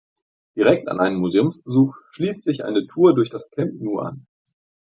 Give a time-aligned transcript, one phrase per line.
[0.55, 4.25] Direkt an einen Museumsbesuch schließt sich eine Tour durch das Camp Nou an.